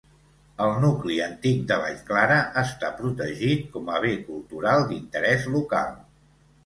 El 0.67 0.71
nucli 0.85 1.17
antic 1.25 1.59
de 1.71 1.77
Vallclara 1.83 2.39
està 2.63 2.91
protegit 3.03 3.69
com 3.77 3.93
a 3.97 4.01
bé 4.07 4.15
cultural 4.31 4.87
d'interès 4.93 5.47
local. 5.59 5.95